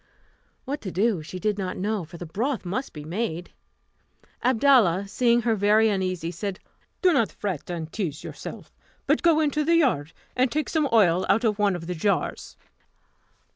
What 0.65 0.81
to 0.81 0.91
do 0.91 1.21
she 1.21 1.37
did 1.37 1.59
not 1.59 1.77
know, 1.77 2.03
for 2.03 2.17
the 2.17 2.25
broth 2.25 2.65
must 2.65 2.91
be 2.91 3.03
made. 3.05 3.51
Abdalla, 4.43 5.07
seeing 5.07 5.43
her 5.43 5.53
very 5.55 5.89
uneasy, 5.89 6.31
said, 6.31 6.59
"Do 7.03 7.13
not 7.13 7.31
fret 7.31 7.69
and 7.69 7.91
tease 7.93 8.23
yourself, 8.23 8.73
but 9.05 9.21
go 9.21 9.39
into 9.39 9.63
the 9.63 9.75
yard, 9.75 10.11
and 10.35 10.51
take 10.51 10.69
some 10.69 10.89
oil 10.91 11.23
out 11.29 11.43
of 11.43 11.59
one 11.59 11.75
of 11.75 11.85
the 11.85 11.93
jars." 11.93 12.57